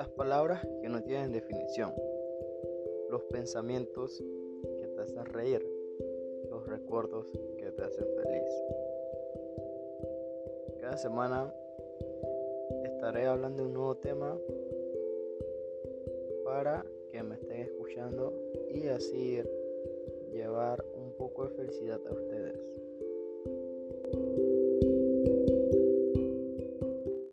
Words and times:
Las 0.00 0.08
palabras 0.08 0.66
que 0.80 0.88
no 0.88 1.02
tienen 1.02 1.30
definición. 1.30 1.92
Los 3.10 3.22
pensamientos 3.24 4.16
que 4.80 4.86
te 4.86 5.02
hacen 5.02 5.26
reír. 5.26 5.62
Los 6.48 6.66
recuerdos 6.66 7.26
que 7.58 7.70
te 7.70 7.84
hacen 7.84 8.06
feliz. 8.06 8.62
Cada 10.80 10.96
semana 10.96 11.54
estaré 12.82 13.26
hablando 13.26 13.62
de 13.62 13.68
un 13.68 13.74
nuevo 13.74 13.96
tema 13.98 14.38
para 16.46 16.82
que 17.10 17.22
me 17.22 17.34
estén 17.34 17.60
escuchando 17.60 18.32
y 18.70 18.86
así 18.88 19.42
llevar 20.32 20.82
un 20.94 21.12
poco 21.12 21.44
de 21.44 21.50
felicidad 21.50 22.00
a 22.06 22.12
ustedes. 22.14 22.39